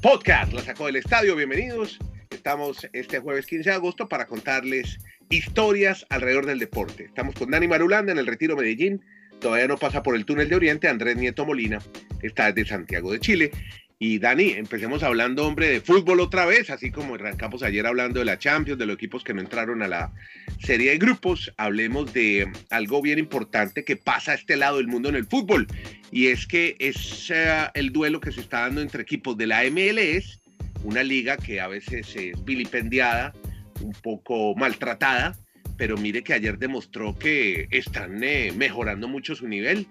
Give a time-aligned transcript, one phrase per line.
[0.00, 1.98] Podcast, la sacó del estadio, bienvenidos.
[2.30, 4.98] Estamos este jueves 15 de agosto para contarles
[5.30, 7.04] historias alrededor del deporte.
[7.04, 9.02] Estamos con Dani Marulanda en el Retiro Medellín.
[9.40, 10.88] Todavía no pasa por el túnel de Oriente.
[10.88, 11.78] Andrés Nieto Molina
[12.22, 13.50] está desde Santiago de Chile.
[13.98, 18.26] Y Dani, empecemos hablando, hombre, de fútbol otra vez, así como arrancamos ayer hablando de
[18.26, 20.12] la Champions, de los equipos que no entraron a la
[20.60, 21.52] serie de grupos.
[21.56, 25.66] Hablemos de algo bien importante que pasa a este lado del mundo en el fútbol.
[26.10, 29.62] Y es que es uh, el duelo que se está dando entre equipos de la
[29.64, 30.40] MLS,
[30.84, 33.32] una liga que a veces es vilipendiada,
[33.80, 35.36] un poco maltratada,
[35.76, 39.86] pero mire que ayer demostró que están eh, mejorando mucho su nivel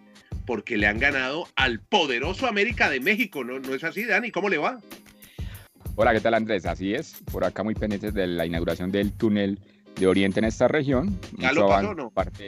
[0.45, 3.59] porque le han ganado al poderoso América de México, ¿no?
[3.59, 4.31] ¿No es así, Dani?
[4.31, 4.79] ¿Cómo le va?
[5.95, 6.65] Hola, ¿qué tal Andrés?
[6.65, 9.59] Así es, por acá muy pendientes de la inauguración del túnel
[9.99, 11.19] de Oriente en esta región.
[11.37, 12.09] ¿Ya lo pasó no?
[12.09, 12.47] Parte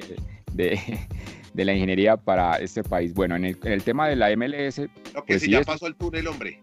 [0.53, 0.79] de,
[1.53, 3.13] de, la ingeniería para este país.
[3.13, 4.75] Bueno, en el, en el tema de la MLS...
[4.75, 4.89] Que
[5.25, 6.61] pues si ya pasó el túnel, hombre.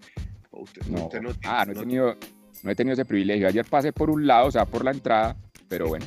[0.50, 2.16] Usted, no, usted no, ah, no he, tenido,
[2.62, 3.48] no he tenido ese privilegio.
[3.48, 5.36] Ayer pasé por un lado, o sea, por la entrada,
[5.68, 6.06] pero bueno,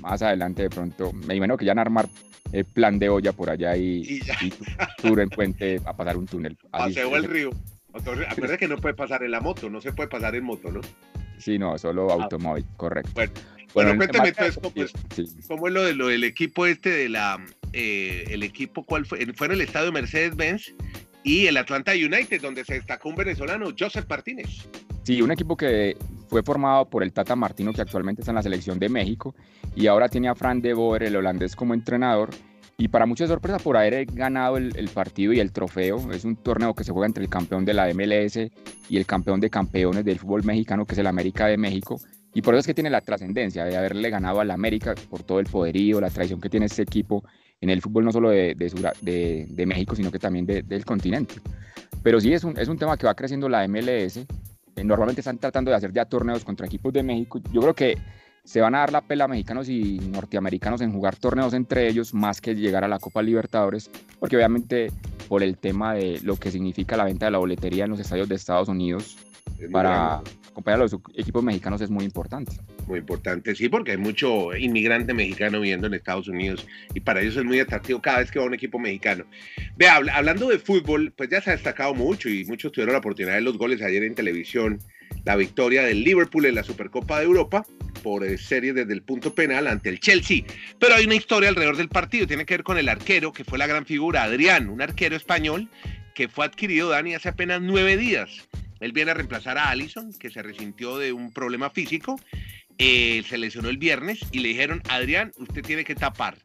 [0.00, 2.08] más adelante de pronto, me imagino que ya van a armar
[2.52, 4.22] el plan de olla por allá y, y,
[5.02, 6.56] y en puente a pasar un túnel.
[6.70, 7.50] Paseo el río.
[7.92, 10.80] Acuérdate que no puede pasar en la moto, no se puede pasar en moto, ¿no?
[11.38, 12.14] Sí, no, solo ah.
[12.14, 13.10] automóvil, correcto.
[13.14, 13.32] Bueno,
[13.74, 14.58] bueno, cuéntame entonces,
[15.46, 17.38] ¿cómo es lo, de, lo del equipo este de la,
[17.72, 19.24] eh, el equipo, cuál fue?
[19.34, 20.74] Fue en el estadio Mercedes-Benz
[21.22, 24.68] y el Atlanta United, donde se destacó un venezolano, Joseph Martínez.
[25.02, 25.96] Sí, un equipo que
[26.28, 29.34] fue formado por el Tata Martino, que actualmente está en la selección de México,
[29.76, 32.30] y ahora tiene a Fran de Boer, el holandés, como entrenador.
[32.80, 36.74] Y para mucha sorpresa, por haber ganado el, partido y el trofeo, es un torneo
[36.74, 38.36] que se juega entre el campeón de la MLS
[38.88, 42.00] y el campeón de campeones del fútbol mexicano, que es el América de México.
[42.34, 45.40] Y por eso es que tiene la trascendencia de haberle ganado al América por todo
[45.40, 47.24] el poderío, la tradición que tiene este equipo
[47.60, 51.34] en el fútbol, no solo de, de, de México, sino que también del continente.
[52.04, 54.18] Pero sí es un, es un tema que va creciendo la MLS
[54.78, 57.40] eh, normalmente están tratando de hacer ya torneos contra equipos de México.
[57.52, 57.98] Yo creo que
[58.48, 62.40] se van a dar la pela mexicanos y norteamericanos en jugar torneos entre ellos más
[62.40, 64.90] que llegar a la Copa Libertadores, porque obviamente
[65.28, 68.26] por el tema de lo que significa la venta de la boletería en los estadios
[68.26, 69.18] de Estados Unidos
[69.70, 72.52] para acompañar a los equipos mexicanos es muy importante.
[72.86, 77.36] Muy importante, sí, porque hay mucho inmigrante mexicano viviendo en Estados Unidos y para ellos
[77.36, 79.26] es muy atractivo cada vez que va un equipo mexicano.
[79.76, 83.34] Vea, hablando de fútbol, pues ya se ha destacado mucho y muchos tuvieron la oportunidad
[83.34, 84.78] de los goles ayer en televisión.
[85.24, 87.66] La victoria del Liverpool en la Supercopa de Europa
[88.02, 90.44] por eh, serie desde el punto penal ante el Chelsea.
[90.78, 93.58] Pero hay una historia alrededor del partido, tiene que ver con el arquero, que fue
[93.58, 95.68] la gran figura, Adrián, un arquero español
[96.14, 98.48] que fue adquirido, Dani, hace apenas nueve días
[98.80, 102.20] él viene a reemplazar a Allison, que se resintió de un problema físico.
[102.78, 106.36] Eh, se lesionó el viernes y le dijeron, Adrián, usted tiene que tapar.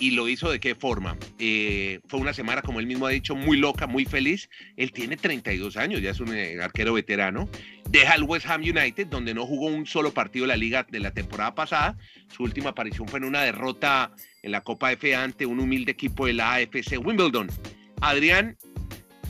[0.00, 1.16] Y lo hizo de qué forma.
[1.38, 4.50] Eh, fue una semana, como él mismo ha dicho, muy loca, muy feliz.
[4.76, 7.48] Él tiene 32 años, ya es un eh, arquero veterano.
[7.88, 10.98] Deja al West Ham United, donde no jugó un solo partido de la liga de
[10.98, 11.96] la temporada pasada.
[12.34, 16.26] Su última aparición fue en una derrota en la Copa FA ante un humilde equipo
[16.26, 17.48] de la AFC Wimbledon.
[18.00, 18.56] Adrián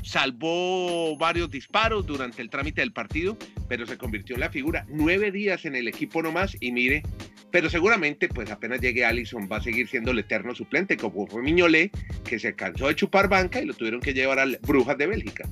[0.03, 3.37] salvó varios disparos durante el trámite del partido,
[3.69, 4.87] pero se convirtió en la figura.
[4.89, 7.03] Nueve días en el equipo nomás y mire,
[7.51, 11.43] pero seguramente pues apenas llegue Allison va a seguir siendo el eterno suplente, como fue
[11.43, 11.91] Miñolé,
[12.25, 15.49] que se cansó de chupar banca y lo tuvieron que llevar al Brujas de Bélgica.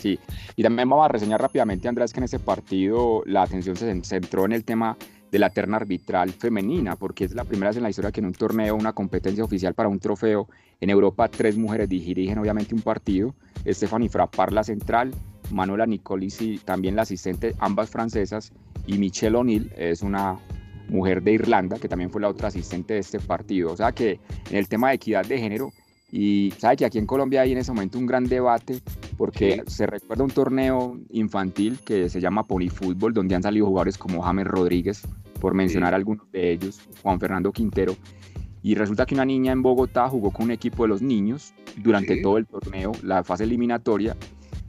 [0.00, 0.18] Sí,
[0.56, 4.44] y también vamos a reseñar rápidamente, Andrés, que en ese partido la atención se centró
[4.44, 4.96] en el tema
[5.32, 8.26] de la terna arbitral femenina, porque es la primera vez en la historia que en
[8.26, 10.46] un torneo, una competencia oficial para un trofeo
[10.80, 13.34] en Europa, tres mujeres dirigen obviamente un partido.
[13.66, 15.12] Stephanie Frappard, la central,
[15.50, 18.52] Manuela Nicolisi, también la asistente, ambas francesas,
[18.86, 20.38] y Michelle O'Neill es una
[20.88, 23.72] mujer de Irlanda, que también fue la otra asistente de este partido.
[23.72, 25.72] O sea que en el tema de equidad de género,
[26.10, 28.80] y sabe que aquí en Colombia hay en ese momento un gran debate
[29.16, 34.20] porque se recuerda un torneo infantil que se llama Polifútbol, donde han salido jugadores como
[34.20, 35.02] James Rodríguez,
[35.42, 37.96] por mencionar algunos de ellos, Juan Fernando Quintero.
[38.62, 42.22] Y resulta que una niña en Bogotá jugó con un equipo de los niños durante
[42.22, 44.16] todo el torneo, la fase eliminatoria,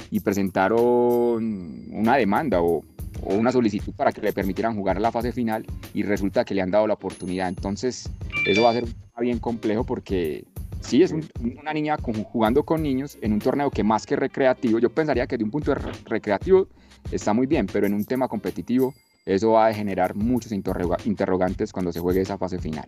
[0.10, 2.84] y presentaron una demanda o,
[3.22, 6.64] o, una solicitud para que le permitieran jugar la fase final y resulta que le
[6.64, 7.50] han dado la oportunidad.
[7.50, 8.10] Entonces,
[8.48, 8.86] eso va a ser
[9.20, 10.44] bien complejo porque
[10.82, 11.98] sí, es una niña
[12.32, 15.52] jugando con niños en un torneo que más que recreativo, yo pensaría que de un
[15.52, 16.68] punto de recreativo
[17.12, 21.92] está muy bien, pero en un tema competitivo eso va a generar muchos interrogantes cuando
[21.92, 22.86] se juegue esa fase final.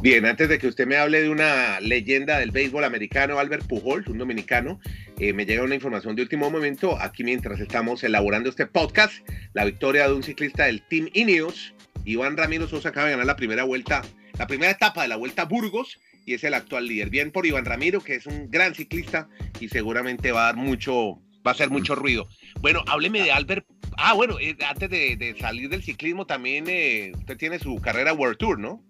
[0.00, 4.08] Bien, antes de que usted me hable de una leyenda del béisbol americano, Albert Pujols,
[4.08, 4.80] un dominicano,
[5.18, 9.14] eh, me llega una información de último momento, aquí mientras estamos elaborando este podcast,
[9.52, 11.74] la victoria de un ciclista del Team Ineos,
[12.04, 14.02] Iván Ramiro Sosa acaba de ganar la primera vuelta,
[14.38, 17.10] la primera etapa de la Vuelta a Burgos, y es el actual líder.
[17.10, 19.28] Bien por Iván Ramiro, que es un gran ciclista
[19.60, 22.28] y seguramente va a dar mucho, va a hacer mucho ruido.
[22.60, 23.66] Bueno, hábleme de Albert
[23.96, 28.38] Ah, bueno, eh, antes de, salir del ciclismo también eh, usted tiene su carrera World
[28.38, 28.82] Tour, ¿no?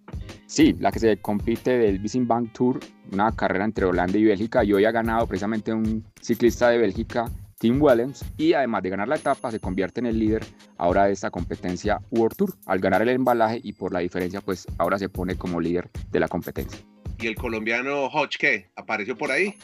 [0.47, 4.65] Sí, la que se compite del Bissing Bank Tour, una carrera entre Holanda y Bélgica.
[4.65, 9.09] Y hoy ha ganado precisamente un ciclista de Bélgica, Tim Wellens, y además de ganar
[9.09, 10.45] la etapa, se convierte en el líder
[10.79, 12.55] ahora de esta competencia World Tour.
[12.67, 16.21] Al ganar el embalaje y por la diferencia, pues ahora se pone como líder de
[16.21, 16.81] la competencia.
[17.19, 18.71] ¿Y el colombiano Hodge qué?
[18.77, 19.55] ¿Apareció por ahí?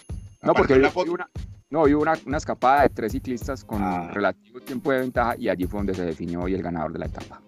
[0.42, 1.28] No, porque hoy, una,
[1.70, 4.10] no, hubo una, una, escapada de tres ciclistas con ah.
[4.12, 7.06] relativo tiempo de ventaja y allí fue donde se definió hoy el ganador de la
[7.06, 7.42] etapa.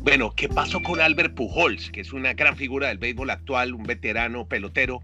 [0.00, 3.82] Bueno, ¿qué pasó con Albert Pujols, que es una gran figura del béisbol actual, un
[3.82, 5.02] veterano pelotero?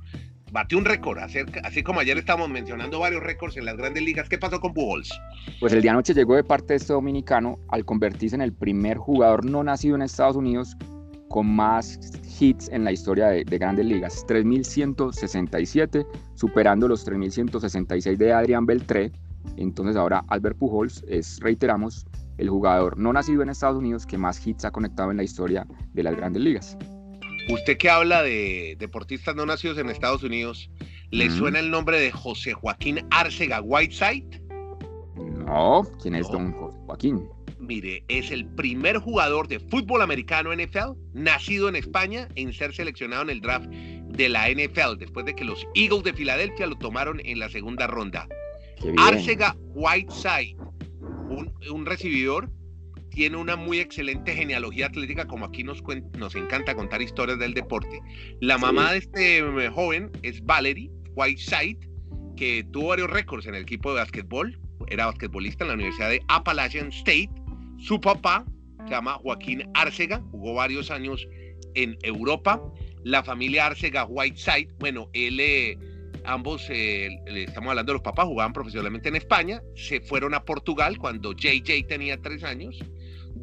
[0.53, 4.29] Batió un récord, así como ayer estamos mencionando varios récords en las grandes ligas.
[4.29, 5.11] ¿Qué pasó con Pujols?
[5.61, 8.99] Pues el día anoche llegó de parte de este dominicano al convertirse en el primer
[8.99, 10.77] jugador no nacido en Estados Unidos
[11.31, 11.99] con más
[12.39, 14.27] hits en la historia de, de grandes ligas.
[14.27, 19.11] 3.167, superando los 3.166 de Adrián Beltré.
[19.57, 22.05] Entonces ahora Albert Pujols es, reiteramos,
[22.37, 25.67] el jugador no nacido en Estados Unidos que más hits ha conectado en la historia
[25.95, 26.77] de las grandes ligas.
[27.49, 30.71] Usted que habla de deportistas no nacidos en Estados Unidos,
[31.11, 34.43] ¿le suena el nombre de José Joaquín Arcega Whiteside?
[35.17, 37.29] No, ¿quién es don José Joaquín?
[37.59, 43.23] Mire, es el primer jugador de fútbol americano NFL nacido en España en ser seleccionado
[43.23, 47.21] en el draft de la NFL, después de que los Eagles de Filadelfia lo tomaron
[47.25, 48.27] en la segunda ronda.
[48.99, 50.57] Arcega Whiteside
[51.71, 52.51] un, recibidor
[53.15, 55.83] tiene una muy excelente genealogía atlética, como aquí nos,
[56.19, 58.01] nos encanta contar historias del deporte.
[58.41, 61.79] La mamá de este eh, joven es Valerie Whiteside,
[62.37, 66.23] que tuvo varios récords en el equipo de básquetbol, era basquetbolista en la Universidad de
[66.29, 67.31] Appalachian State.
[67.79, 68.45] Su papá
[68.85, 71.27] se llama Joaquín Arcega, jugó varios años
[71.75, 72.61] en Europa.
[73.05, 75.39] La familia Arcega Whiteside, bueno, él...
[75.41, 75.79] Eh,
[76.25, 80.99] ambos, eh, estamos hablando de los papás, jugaban profesionalmente en España, se fueron a Portugal
[80.99, 82.79] cuando JJ tenía tres años.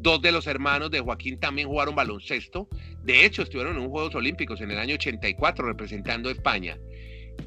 [0.02, 2.68] Dos de los hermanos de Joaquín también jugaron baloncesto.
[3.02, 6.78] De hecho, estuvieron en unos Juegos Olímpicos en el año 84 representando a España.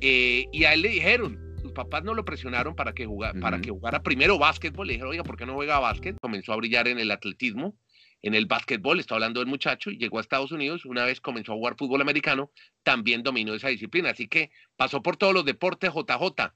[0.02, 3.60] Eh, y a él le dijeron, sus papás no lo presionaron para que, jugara, para
[3.60, 4.88] que jugara primero básquetbol.
[4.88, 6.16] Le dijeron, oiga, ¿por qué no juega básquet?
[6.22, 7.76] Comenzó a brillar en el atletismo
[8.24, 11.52] en el básquetbol, está hablando del muchacho, y llegó a Estados Unidos, una vez comenzó
[11.52, 12.52] a jugar fútbol americano,
[12.82, 16.54] también dominó esa disciplina, así que pasó por todos los deportes JJ.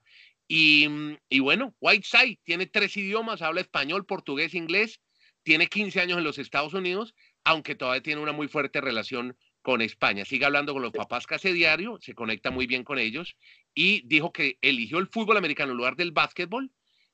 [0.48, 0.88] Y,
[1.28, 5.02] y bueno, Whiteside tiene tres idiomas, habla español, portugués, inglés,
[5.48, 7.16] tiene 15 años en los Estados Unidos,
[7.46, 10.26] aunque todavía tiene una muy fuerte relación con España.
[10.26, 13.38] Sigue hablando con los papás casi diario, se conecta muy bien con ellos
[13.74, 16.70] y dijo que eligió el fútbol americano en lugar del básquetbol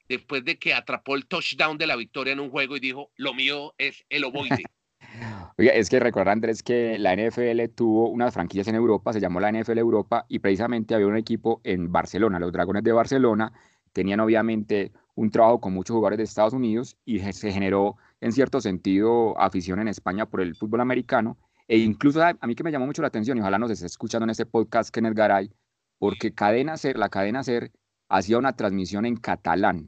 [0.09, 3.35] después de que atrapó el touchdown de la victoria en un juego y dijo, lo
[3.35, 4.63] mío es el ovoide.
[5.59, 9.41] Oiga, es que recuerda Andrés que la NFL tuvo unas franquicias en Europa, se llamó
[9.41, 13.53] la NFL Europa y precisamente había un equipo en Barcelona, los Dragones de Barcelona,
[13.91, 18.61] tenían obviamente un trabajo con muchos jugadores de Estados Unidos y se generó en cierto
[18.61, 21.37] sentido afición en España por el fútbol americano
[21.67, 24.23] e incluso a, mí que me llamó mucho la atención y ojalá nos esté escuchando
[24.23, 25.51] en este podcast Kenneth Garay,
[25.99, 27.73] porque Cadena Ser, la Cadena Ser
[28.07, 29.87] hacía una transmisión en catalán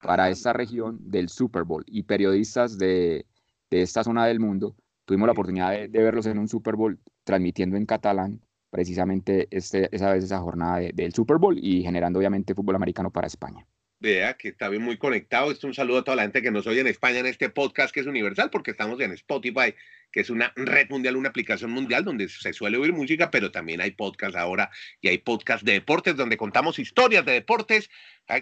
[0.00, 3.26] para esta región del Super Bowl y periodistas de,
[3.70, 7.86] esta zona del mundo tuvimos la oportunidad de, verlos en un Super Bowl transmitiendo en
[7.86, 8.40] catalán
[8.70, 13.26] precisamente este, esa vez esa jornada del Super Bowl y generando obviamente fútbol americano para
[13.26, 13.66] España.
[14.04, 15.50] Vea que está bien muy conectado.
[15.50, 17.90] Esto un saludo a toda la gente que nos oye en España en este podcast
[17.94, 19.74] que es universal porque estamos en Spotify,
[20.12, 23.80] que es una red mundial, una aplicación mundial donde se suele oír música, pero también
[23.80, 24.68] hay podcast ahora
[25.00, 27.88] y hay podcast de deportes donde contamos historias de deportes.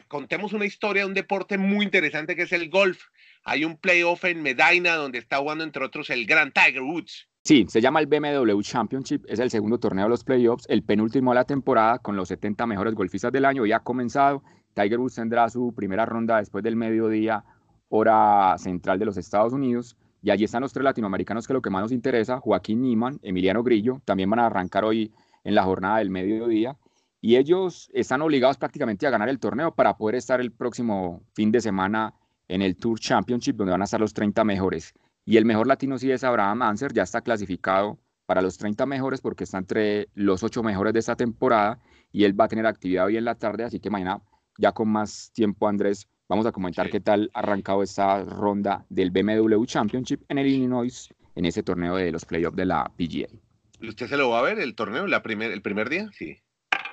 [0.09, 3.01] Contemos una historia de un deporte muy interesante que es el golf.
[3.45, 7.29] Hay un playoff en Medina donde está jugando entre otros el gran Tiger Woods.
[7.45, 11.31] Sí, se llama el BMW Championship, es el segundo torneo de los playoffs, el penúltimo
[11.31, 14.43] de la temporada con los 70 mejores golfistas del año, ya ha comenzado
[14.75, 17.45] Tiger Woods tendrá su primera ronda después del mediodía,
[17.89, 19.97] hora central de los Estados Unidos.
[20.23, 23.63] Y allí están los tres latinoamericanos que lo que más nos interesa, Joaquín Niman, Emiliano
[23.63, 25.13] Grillo, también van a arrancar hoy
[25.45, 26.77] en la jornada del mediodía.
[27.21, 31.53] Y ellos están obligados prácticamente a ganar el torneo para poder estar el próximo fin
[31.53, 32.15] de semana
[32.49, 34.95] en el Tour Championship, donde van a estar los 30 mejores.
[35.25, 39.21] Y el mejor latino sí es Abraham Anser, ya está clasificado para los 30 mejores
[39.21, 41.79] porque está entre los 8 mejores de esta temporada
[42.11, 44.21] y él va a tener actividad hoy en la tarde, así que mañana
[44.59, 49.11] ya con más tiempo, Andrés, vamos a comentar qué tal ha arrancado esta ronda del
[49.11, 53.29] BMW Championship en el Illinois, en ese torneo de los playoffs de la PGA.
[53.87, 56.09] ¿Usted se lo va a ver el torneo, la primer, el primer día?
[56.13, 56.39] Sí.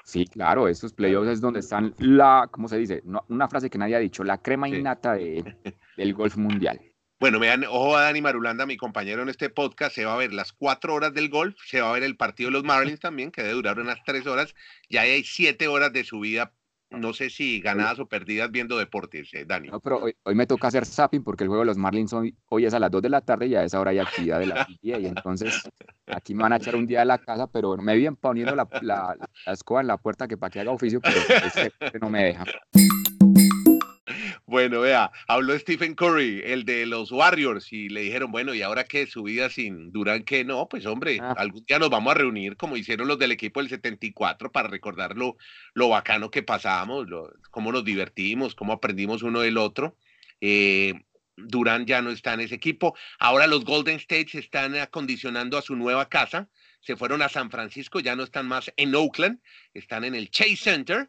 [0.03, 3.03] Sí, claro, estos playoffs es donde están la, ¿cómo se dice?
[3.27, 5.55] una frase que nadie ha dicho, la crema innata de,
[5.97, 6.81] del golf mundial.
[7.19, 10.31] Bueno, vean, ojo a Dani Marulanda, mi compañero en este podcast, se va a ver
[10.31, 13.29] las cuatro horas del golf, se va a ver el partido de los Marlins también,
[13.29, 14.55] que debe durar unas tres horas,
[14.89, 16.53] ya hay siete horas de su vida,
[16.91, 19.69] no sé si ganadas o perdidas viendo deportes, eh, Dani.
[19.69, 22.65] No, pero hoy, me toca hacer zapping porque el juego de los Marlins hoy, hoy
[22.65, 24.55] es a las dos de la tarde y a esa hora hay actividad de la
[24.81, 25.61] PGA, y entonces
[26.07, 28.67] aquí me van a echar un día de la casa, pero me vienen poniendo la,
[28.81, 29.17] la,
[29.47, 32.45] escoba en la puerta que para que haga oficio, pero este no me deja.
[34.49, 38.83] Bueno, vea, habló Stephen Curry, el de los Warriors, y le dijeron, bueno, ¿y ahora
[38.83, 39.05] qué?
[39.05, 40.43] ¿Su vida sin Durán qué?
[40.43, 41.35] No, pues hombre, ah.
[41.37, 45.15] algún día nos vamos a reunir como hicieron los del equipo del 74 para recordar
[45.15, 45.37] lo,
[45.87, 47.05] bacano que pasábamos,
[47.51, 49.95] cómo nos divertimos, cómo aprendimos uno del otro.
[50.41, 50.95] Eh,
[51.35, 52.97] Durán ya no está en ese equipo.
[53.19, 56.49] Ahora los Golden State se están acondicionando a su nueva casa.
[56.81, 59.41] Se fueron a San Francisco, ya no están más en Oakland,
[59.75, 61.07] están en el Chase Center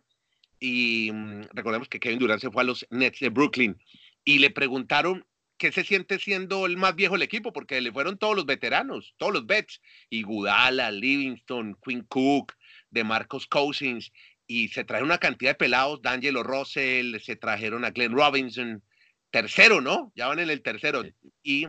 [0.61, 3.77] y mm, recordemos que Kevin Durant se fue a los Nets de Brooklyn
[4.25, 5.27] y le preguntaron
[5.57, 9.15] qué se siente siendo el más viejo del equipo, porque le fueron todos los veteranos,
[9.19, 12.55] todos los vets, y Gudala, Livingston, Quinn Cook,
[12.91, 14.11] de Marcos Cousins,
[14.47, 18.83] y se trajeron una cantidad de pelados, D'Angelo Russell, se trajeron a Glenn Robinson,
[19.31, 20.13] tercero, ¿no?
[20.17, 21.05] Ya van en el tercero.
[21.43, 21.67] Y,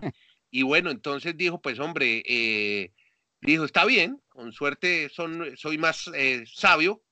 [0.50, 2.92] y bueno, entonces dijo, pues hombre, eh,
[3.42, 7.04] dijo, está bien, con suerte son, soy más eh, sabio,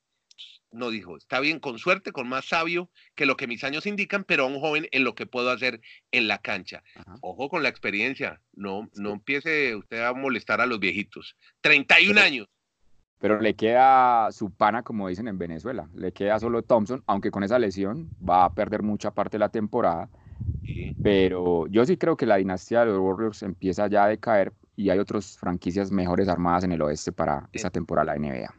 [0.71, 4.23] no dijo, está bien, con suerte, con más sabio que lo que mis años indican,
[4.23, 6.83] pero a un joven en lo que puedo hacer en la cancha.
[7.21, 11.35] Ojo con la experiencia, no, no empiece usted a molestar a los viejitos.
[11.61, 12.47] 31 años.
[13.19, 17.43] Pero le queda su pana, como dicen en Venezuela, le queda solo Thompson, aunque con
[17.43, 20.09] esa lesión va a perder mucha parte de la temporada.
[21.03, 24.89] Pero yo sí creo que la dinastía de los Warriors empieza ya a decaer y
[24.89, 28.53] hay otras franquicias mejores armadas en el oeste para esa temporada de la NBA.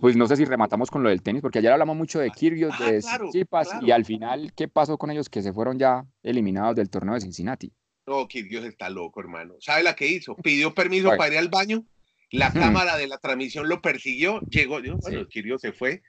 [0.00, 2.74] Pues no sé si rematamos con lo del tenis, porque ayer hablamos mucho de Kyrgios,
[2.78, 6.76] ah, de Chipas, y al final, ¿qué pasó con ellos que se fueron ya eliminados
[6.76, 7.72] del torneo de Cincinnati?
[8.06, 9.54] No, Kyrgios está loco, hermano.
[9.60, 10.36] ¿Sabe la que hizo?
[10.36, 11.84] Pidió permiso para ir al baño,
[12.30, 16.02] la cámara de la transmisión lo persiguió, llegó, bueno, Kyrgios se fue,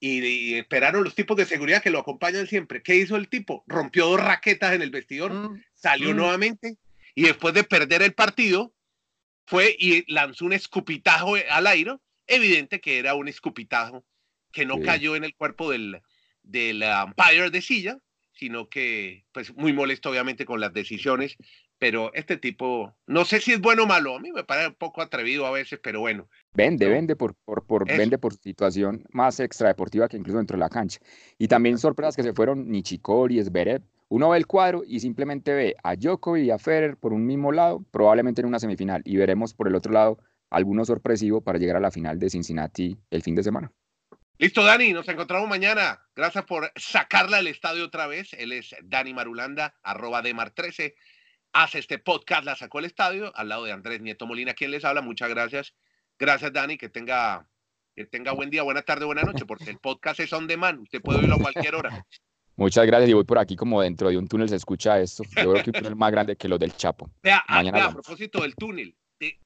[0.00, 2.82] y, esperaron los tipos de seguridad que lo acompañan siempre.
[2.82, 3.64] ¿Qué hizo el tipo?
[3.66, 6.16] Rompió dos raquetas en el vestidor, mm, salió mm.
[6.16, 6.76] nuevamente,
[7.14, 8.74] y después de perder el partido,
[9.46, 14.04] fue y lanzó un escupitajo al aire evidente que era un escupitajo
[14.52, 16.00] que no cayó en el cuerpo del,
[16.42, 17.98] del umpire de silla,
[18.32, 21.36] sino que, pues, muy molesto obviamente con las decisiones,
[21.78, 24.74] pero este tipo, no sé si es bueno o malo, a mí me parece un
[24.74, 26.28] poco atrevido a veces, pero bueno.
[26.54, 30.68] Vende, vende por, por, por vende por situación más extradeportiva que incluso dentro de la
[30.68, 31.00] cancha.
[31.38, 33.82] Y también sorpresas que se fueron Nichikori, Esberet.
[34.08, 37.50] Uno ve el cuadro y simplemente ve a Djokovic y a Federer por un mismo
[37.50, 40.18] lado, probablemente en una semifinal, y veremos por el otro lado
[40.52, 43.72] alguno sorpresivo para llegar a la final de Cincinnati el fin de semana.
[44.38, 46.00] Listo, Dani, nos encontramos mañana.
[46.16, 48.32] Gracias por sacarla del estadio otra vez.
[48.32, 50.94] Él es Dani Marulanda, arroba de Mar 13.
[51.52, 54.84] Hace este podcast, la sacó al estadio, al lado de Andrés Nieto Molina, quien les
[54.84, 55.00] habla.
[55.00, 55.74] Muchas gracias.
[56.18, 57.46] Gracias, Dani, que tenga,
[57.94, 60.80] que tenga buen día, buena tarde, buena noche, porque el podcast es on demand.
[60.80, 62.04] Usted puede oírlo a cualquier hora.
[62.56, 65.24] Muchas gracias y voy por aquí como dentro de un túnel se escucha esto.
[65.36, 67.10] Yo creo que un túnel más grande que los del Chapo.
[67.22, 68.94] Vea, a propósito del túnel,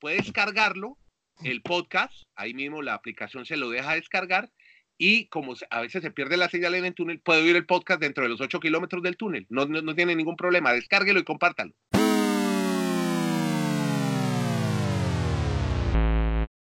[0.01, 0.99] puedes cargarlo,
[1.45, 4.51] el podcast, ahí mismo la aplicación se lo deja descargar
[4.99, 8.01] y como a veces se pierde la señal en el túnel, puede oír el podcast
[8.01, 9.47] dentro de los 8 kilómetros del túnel.
[9.51, 11.75] No, no, no tiene ningún problema, descárguelo y compártalo.